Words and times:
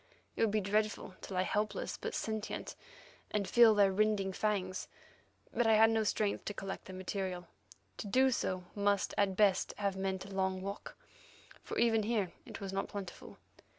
It 0.35 0.41
would 0.41 0.49
be 0.49 0.61
dreadful 0.61 1.13
to 1.21 1.33
lie 1.35 1.43
helpless 1.43 1.95
but 1.95 2.15
sentient, 2.15 2.75
and 3.29 3.47
feel 3.47 3.75
their 3.75 3.91
rending 3.91 4.33
fangs. 4.33 4.87
But 5.53 5.67
I 5.67 5.75
had 5.75 5.91
no 5.91 6.03
strength 6.03 6.45
to 6.45 6.55
collect 6.55 6.85
the 6.85 6.93
material. 6.93 7.45
To 7.97 8.07
do 8.07 8.31
so 8.31 8.63
at 8.75 9.35
best 9.35 9.37
must 9.37 9.73
have 9.77 9.95
meant 9.95 10.25
a 10.25 10.33
long 10.33 10.63
walk, 10.63 10.97
for 11.61 11.77
even 11.77 12.01
here 12.01 12.31
it 12.47 12.59
was 12.59 12.73
not 12.73 12.87
plentiful. 12.87 13.37